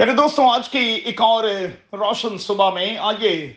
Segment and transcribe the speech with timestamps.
[0.00, 1.44] میرے دوستوں، آج کی ایک اور
[1.92, 3.52] روشن صبح میں آئیے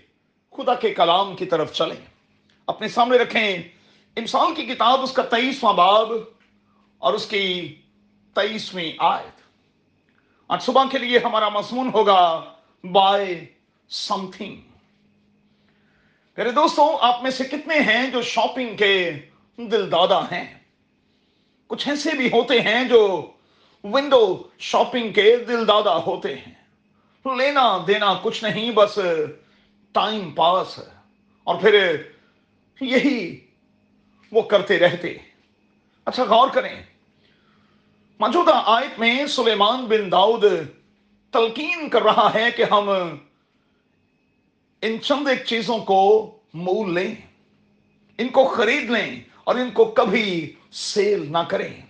[0.51, 2.05] خدا کے کلام کی طرف چلیں۔
[2.67, 3.57] اپنے سامنے رکھیں،
[4.15, 6.11] انسان کی کتاب، اس کا تیئیسواں باب
[6.97, 7.75] اور اس کی
[8.35, 9.41] تیئیسویں آیت۔
[10.47, 12.53] آج صبح کے لیے ہمارا مضمون ہوگا
[12.91, 13.45] بائی
[13.89, 14.55] سم تھنگ
[16.37, 19.11] میرے دوستوں، آپ میں سے کتنے ہیں جو شاپنگ کے
[19.57, 20.59] دل دادا ہیں؟
[21.67, 23.31] کچھ ایسے بھی ہوتے ہیں جو
[23.83, 26.53] ونڈو شاپنگ کے دل دادا ہوتے ہیں۔
[27.37, 28.99] لینا دینا کچھ نہیں، بس
[29.91, 30.79] ٹائم پاس
[31.43, 32.01] اور پھر
[32.81, 33.47] یہی
[34.31, 35.17] وہ کرتے رہتے۔
[36.05, 36.83] اچھا غور کریں۔
[38.19, 40.45] موجودہ آیت میں سلیمان بن داؤد
[41.31, 42.89] تلقین کر رہا ہے کہ ہم
[44.81, 47.15] ان چند ایک چیزوں کو مول لیں،
[48.17, 51.81] ان کو خرید لیں اور ان کو کبھی سیل نہ کریں۔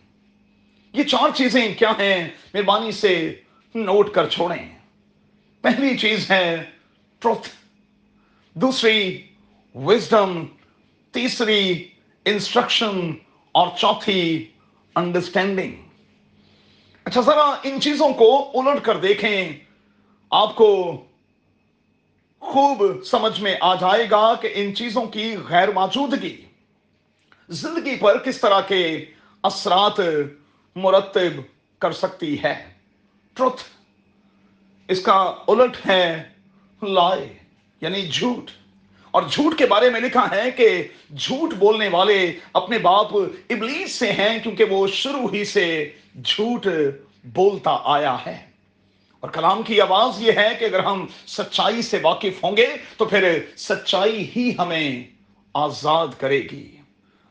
[0.93, 3.39] یہ چار چیزیں کیا ہیں؟ مہربانی سے
[3.75, 4.77] نوٹ کر چھوڑیں۔
[5.61, 6.63] پہلی چیز ہے
[7.19, 7.49] ٹروتھ،
[8.53, 9.27] دوسری
[9.75, 10.45] وزڈم،
[11.11, 11.87] تیسری
[12.25, 13.11] انسٹرکشن،
[13.51, 14.51] اور چوتھی
[14.95, 15.75] انڈرسٹینڈنگ۔
[17.03, 19.51] اچھا ذرا ان چیزوں کو الٹ کر دیکھیں۔
[20.31, 21.03] آپ کو
[22.39, 26.45] خوب سمجھ میں آ جائے گا کہ ان چیزوں کی غیر موجودگی،
[27.49, 29.05] زندگی پر کس طرح کے
[29.43, 29.99] اثرات
[30.75, 31.41] مرتب
[31.79, 32.65] کر سکتی ہے۔
[33.33, 33.63] ٹروتھ
[34.87, 36.23] اس کا الٹ ہے
[36.81, 37.33] لائے
[37.81, 38.51] یعنی جھوٹ۔
[39.11, 43.15] اور جھوٹ کے بارے میں لکھا ہے کہ جھوٹ بولنے والے اپنے باپ
[43.49, 45.91] ابلیس سے ہیں کیونکہ وہ شروع ہی سے
[46.23, 46.67] جھوٹ
[47.23, 48.45] بولتا آیا ہے۔
[49.19, 53.05] اور کلام کی آواز یہ ہے کہ اگر ہم سچائی سے واقف ہوں گے تو
[53.05, 55.03] پھر سچائی ہی ہمیں
[55.53, 56.77] آزاد کرے گی۔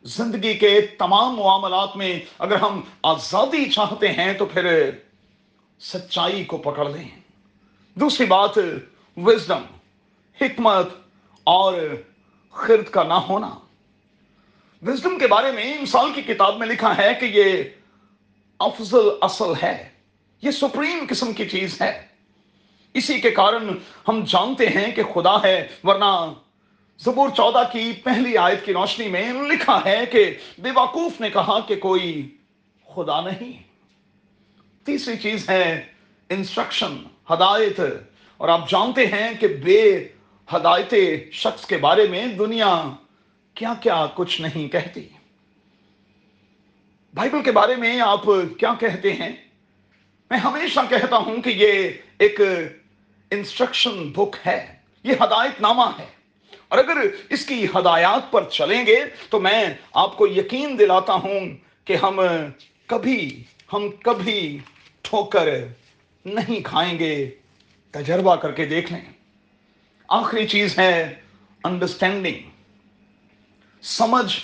[0.04, 4.90] زندگی کے تمام معاملات میں اگر ہم آزادی چاہتے ہیں تو پھر
[5.80, 7.08] سچائی کو پکڑ لیں۔
[7.94, 8.58] دوسری بات
[9.16, 9.62] وزڈم
[10.40, 10.88] حکمت
[11.44, 11.74] اور
[12.50, 13.50] خرد کا نہ ہونا۔
[14.86, 17.62] وزڈم کے بارے میں مثال کی کتاب میں لکھا ہے کہ یہ
[18.58, 19.88] افضل اصل ہے۔
[20.42, 22.06] یہ سپریم قسم کی چیز ہے۔
[22.94, 26.32] اسی کے کارن ہم جانتے ہیں کہ خدا ہے، ورنہ
[26.98, 31.60] زبور چودہ کی پہلی آیت کی روشنی میں لکھا ہے کہ بے وقوف نے کہا
[31.60, 32.36] کہ کوئی
[32.94, 33.62] خدا نہیں۔
[34.84, 35.86] تیسری چیز ہے
[36.28, 36.96] انسٹرکشن،
[37.30, 37.80] ہدایت۔
[38.36, 40.08] اور آپ جانتے ہیں کہ بے
[40.56, 40.94] ہدایت
[41.32, 42.90] شخص کے بارے میں دنیا
[43.54, 45.08] کیا کیا کچھ نہیں کہتی۔
[47.14, 48.24] بائبل کے بارے میں آپ
[48.58, 49.32] کیا کہتے ہیں؟
[50.30, 52.40] میں ہمیشہ کہتا ہوں کہ یہ ایک
[53.30, 56.21] انسٹرکشن بک ہے، یہ ہدایت نامہ ہے۔
[56.72, 56.96] اور اگر
[57.30, 61.40] اس کی ہدایات پر چلیں گے تو میں آپ کو یقین دلاتا ہوں
[61.84, 62.20] کہ ہم
[62.86, 64.58] کبھی ہم کبھی
[65.02, 65.48] ٹھوکر
[66.24, 67.30] نہیں کھائیں گے۔
[67.90, 69.00] تجربہ کر کے دیکھ لیں۔
[70.08, 71.14] آخری چیز ہے
[71.64, 72.34] انڈرسٹینڈنگ
[73.82, 74.36] سمجھ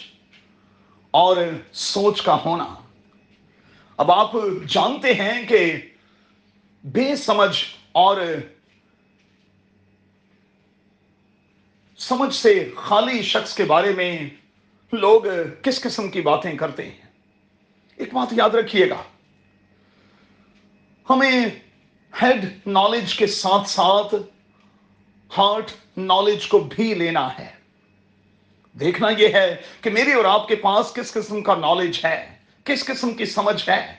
[1.10, 1.36] اور
[1.72, 2.74] سوچ کا ہونا۔
[3.96, 4.30] اب آپ
[4.68, 5.76] جانتے ہیں کہ
[6.84, 8.16] بے سمجھ اور
[11.98, 14.30] سمجھ سے خالی شخص کے بارے میں
[14.92, 15.22] لوگ
[15.62, 16.96] کس قسم کی باتیں کرتے ہیں؟
[17.96, 19.02] ایک بات یاد رکھیے گا۔
[21.10, 21.46] ہمیں
[22.22, 24.14] ہیڈ نالج کے ساتھ ساتھ
[25.38, 27.50] ہارٹ نالج کو بھی لینا ہے۔
[28.80, 32.84] دیکھنا یہ ہے کہ میری اور آپ کے پاس کس قسم کا نالج ہے؟ کس
[32.84, 33.96] قسم کی سمجھ ہے؟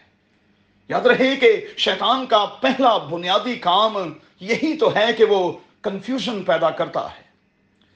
[0.90, 6.70] یاد رہے کہ شیطان کا پہلا بنیادی کام یہی تو ہے کہ وہ کنفیوژن پیدا
[6.70, 7.28] کرتا ہے۔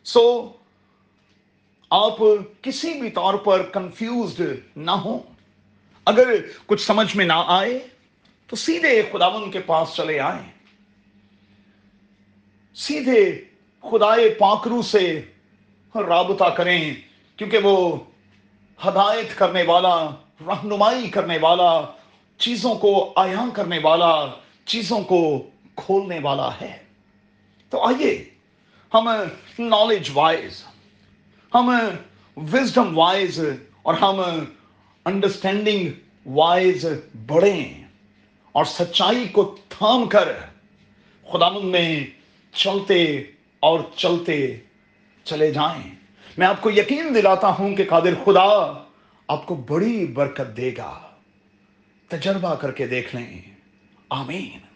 [0.04, 0.52] سو
[1.90, 2.18] آپ
[2.62, 4.42] کسی بھی طور پر کنفیوزڈ
[4.76, 5.20] نہ ہو
[6.06, 6.28] اگر
[6.66, 7.88] کچھ سمجھ میں نہ آئے،
[8.48, 10.52] تو سیدھے خداون کے پاس چلے آئیں۔
[12.76, 13.44] سیدھے
[13.82, 15.22] خدائے پاکرو سے
[15.96, 16.94] رابطہ کریں،
[17.38, 17.98] کیونکہ وہ
[18.86, 20.10] ہدایت کرنے والا،
[20.48, 21.82] رہنمائی کرنے والا،
[22.38, 24.26] چیزوں کو آیاں کرنے والا،
[24.66, 26.84] چیزوں کو کھولنے والا ہے۔
[27.70, 28.33] تو آئیے۔
[28.94, 29.10] ہم
[29.60, 30.64] نالج وائز
[31.54, 31.72] ہم
[32.38, 33.40] وزڈم وائز
[33.82, 34.22] اور ہم
[35.06, 35.90] انڈرسٹینڈنگ
[36.26, 36.86] وائز
[37.28, 37.84] بڑھیں
[38.52, 40.32] اور سچائی کو تھام کر
[41.32, 42.06] خدامن میں
[42.52, 43.24] چلتے
[43.60, 44.58] اور چلتے
[45.24, 45.96] چلے جائیں۔
[46.38, 48.84] میں آپ کو یقین دلاتا ہوں کہ قادر خدا
[49.28, 51.10] آپ کو بڑی برکت دے گا۔
[52.08, 53.42] تجربہ کر کے دیکھ لیں۔
[54.10, 54.73] آمین۔